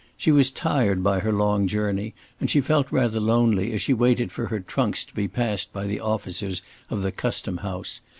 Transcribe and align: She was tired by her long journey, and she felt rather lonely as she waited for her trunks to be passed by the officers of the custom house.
She 0.17 0.31
was 0.31 0.49
tired 0.49 1.03
by 1.03 1.19
her 1.19 1.31
long 1.31 1.67
journey, 1.67 2.15
and 2.39 2.49
she 2.49 2.59
felt 2.59 2.87
rather 2.91 3.19
lonely 3.19 3.71
as 3.71 3.83
she 3.83 3.93
waited 3.93 4.31
for 4.31 4.47
her 4.47 4.59
trunks 4.59 5.05
to 5.05 5.13
be 5.13 5.27
passed 5.27 5.71
by 5.71 5.85
the 5.85 5.99
officers 5.99 6.63
of 6.89 7.03
the 7.03 7.11
custom 7.11 7.57
house. 7.57 8.01